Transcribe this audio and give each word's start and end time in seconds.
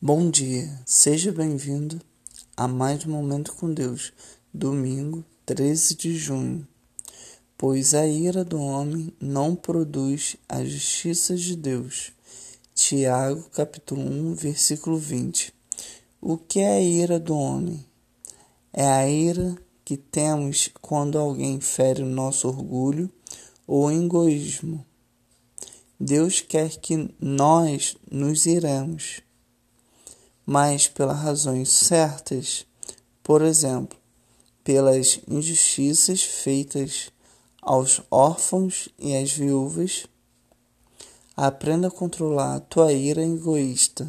Bom 0.00 0.30
dia, 0.30 0.78
seja 0.84 1.32
bem-vindo 1.32 1.98
a 2.54 2.68
mais 2.68 3.06
um 3.06 3.12
Momento 3.12 3.54
com 3.54 3.72
Deus, 3.72 4.12
domingo 4.52 5.24
13 5.46 5.94
de 5.94 6.14
junho. 6.14 6.68
Pois 7.56 7.94
a 7.94 8.06
ira 8.06 8.44
do 8.44 8.60
homem 8.60 9.10
não 9.18 9.56
produz 9.56 10.36
a 10.46 10.62
justiça 10.62 11.34
de 11.34 11.56
Deus. 11.56 12.12
Tiago, 12.74 13.48
capítulo 13.48 14.02
1, 14.02 14.34
versículo 14.34 14.98
20. 14.98 15.50
O 16.20 16.36
que 16.36 16.60
é 16.60 16.76
a 16.76 16.80
ira 16.82 17.18
do 17.18 17.34
homem? 17.34 17.82
É 18.74 18.86
a 18.86 19.08
ira 19.08 19.56
que 19.82 19.96
temos 19.96 20.68
quando 20.82 21.18
alguém 21.18 21.58
fere 21.58 22.02
o 22.02 22.06
nosso 22.06 22.46
orgulho 22.46 23.10
ou 23.66 23.90
egoísmo. 23.90 24.84
Deus 25.98 26.42
quer 26.42 26.76
que 26.76 27.14
nós 27.18 27.96
nos 28.10 28.44
iremos 28.44 29.24
mas 30.46 30.86
pelas 30.86 31.18
razões 31.18 31.70
certas, 31.70 32.64
por 33.22 33.42
exemplo, 33.42 33.98
pelas 34.62 35.20
injustiças 35.28 36.22
feitas 36.22 37.10
aos 37.60 38.00
órfãos 38.10 38.88
e 38.96 39.16
às 39.16 39.32
viúvas. 39.32 40.06
Aprenda 41.36 41.88
a 41.88 41.90
controlar 41.90 42.54
a 42.54 42.60
tua 42.60 42.92
ira 42.92 43.22
egoísta. 43.22 44.08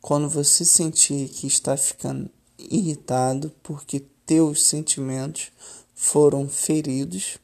Quando 0.00 0.28
você 0.28 0.64
sentir 0.64 1.28
que 1.28 1.46
está 1.46 1.76
ficando 1.76 2.28
irritado 2.58 3.52
porque 3.62 4.04
teus 4.26 4.64
sentimentos 4.64 5.52
foram 5.94 6.48
feridos, 6.48 7.38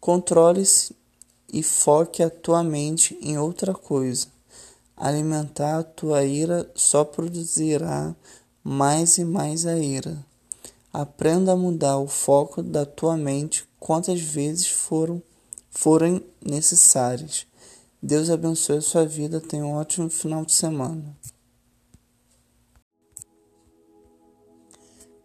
controle-se 0.00 0.94
e 1.52 1.62
foque 1.62 2.22
a 2.22 2.28
tua 2.28 2.64
mente 2.64 3.16
em 3.22 3.38
outra 3.38 3.72
coisa. 3.72 4.26
Alimentar 4.96 5.80
a 5.80 5.84
tua 5.84 6.24
ira 6.24 6.70
só 6.74 7.04
produzirá 7.04 8.16
mais 8.64 9.18
e 9.18 9.24
mais 9.26 9.66
a 9.66 9.78
ira. 9.78 10.24
Aprenda 10.90 11.52
a 11.52 11.56
mudar 11.56 11.98
o 11.98 12.08
foco 12.08 12.62
da 12.62 12.86
tua 12.86 13.14
mente 13.14 13.68
quantas 13.78 14.18
vezes 14.22 14.66
foram, 14.66 15.22
forem 15.68 16.24
necessárias. 16.40 17.46
Deus 18.02 18.30
abençoe 18.30 18.78
a 18.78 18.80
sua 18.80 19.04
vida. 19.04 19.38
Tenha 19.38 19.66
um 19.66 19.74
ótimo 19.74 20.08
final 20.08 20.46
de 20.46 20.52
semana. 20.52 21.14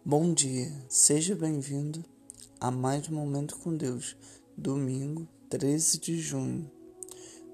Bom 0.04 0.34
dia, 0.34 0.70
seja 0.88 1.34
bem-vindo 1.34 2.04
a 2.60 2.70
mais 2.70 3.08
um 3.08 3.14
Momento 3.14 3.56
com 3.56 3.74
Deus, 3.74 4.16
domingo 4.54 5.26
13 5.48 5.98
de 5.98 6.20
junho 6.20 6.81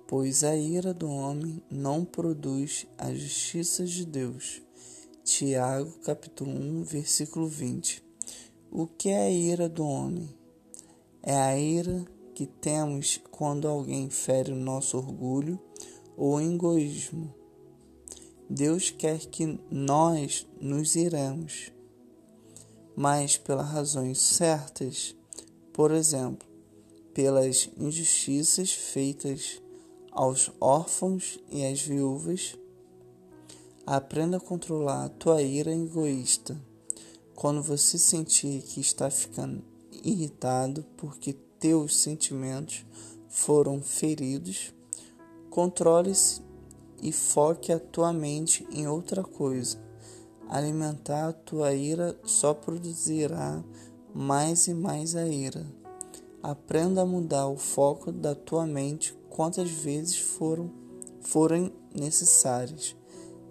pois 0.08 0.42
a 0.42 0.56
ira 0.56 0.94
do 0.94 1.06
homem 1.06 1.62
não 1.70 2.02
produz 2.02 2.86
a 2.96 3.12
justiça 3.12 3.84
de 3.84 4.06
Deus. 4.06 4.62
Tiago, 5.22 5.92
capítulo 5.98 6.50
1, 6.50 6.82
versículo 6.84 7.46
20. 7.46 8.02
O 8.72 8.86
que 8.86 9.10
é 9.10 9.26
a 9.26 9.30
ira 9.30 9.68
do 9.68 9.84
homem? 9.84 10.34
É 11.22 11.36
a 11.36 11.58
ira 11.58 12.06
que 12.34 12.46
temos 12.46 13.20
quando 13.30 13.68
alguém 13.68 14.08
fere 14.08 14.50
o 14.50 14.56
nosso 14.56 14.96
orgulho 14.96 15.60
ou 16.16 16.40
egoísmo. 16.40 17.34
Deus 18.48 18.88
quer 18.88 19.18
que 19.26 19.60
nós 19.70 20.46
nos 20.58 20.96
iremos, 20.96 21.70
mas 22.96 23.36
pelas 23.36 23.68
razões 23.68 24.22
certas, 24.22 25.14
por 25.70 25.90
exemplo, 25.90 26.48
pelas 27.12 27.68
injustiças 27.76 28.72
feitas 28.72 29.60
aos 30.18 30.50
órfãos 30.60 31.38
e 31.48 31.64
às 31.64 31.80
viúvas. 31.80 32.58
Aprenda 33.86 34.38
a 34.38 34.40
controlar 34.40 35.04
a 35.04 35.08
tua 35.08 35.40
ira 35.40 35.72
egoísta. 35.72 36.60
Quando 37.36 37.62
você 37.62 37.96
sentir 37.96 38.62
que 38.62 38.80
está 38.80 39.08
ficando 39.10 39.62
irritado 40.02 40.84
porque 40.96 41.34
teus 41.60 41.98
sentimentos 41.98 42.84
foram 43.28 43.80
feridos, 43.80 44.74
controle-se 45.50 46.42
e 47.00 47.12
foque 47.12 47.72
a 47.72 47.78
tua 47.78 48.12
mente 48.12 48.66
em 48.72 48.88
outra 48.88 49.22
coisa. 49.22 49.78
Alimentar 50.48 51.28
a 51.28 51.32
tua 51.32 51.72
ira 51.74 52.18
só 52.24 52.52
produzirá 52.52 53.62
mais 54.12 54.66
e 54.66 54.74
mais 54.74 55.14
a 55.14 55.28
ira. 55.28 55.64
Aprenda 56.42 57.02
a 57.02 57.06
mudar 57.06 57.46
o 57.46 57.56
foco 57.56 58.10
da 58.10 58.34
tua 58.34 58.66
mente 58.66 59.16
quantas 59.38 59.70
vezes 59.70 60.18
foram 60.18 60.68
forem 61.20 61.72
necessárias. 61.94 62.96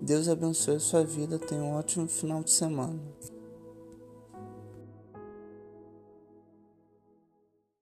Deus 0.01 0.27
abençoe 0.27 0.75
a 0.75 0.79
sua 0.81 1.05
vida. 1.05 1.39
Tenha 1.39 1.63
um 1.63 1.75
ótimo 1.75 2.09
final 2.09 2.43
de 2.43 2.51
semana. 2.51 2.99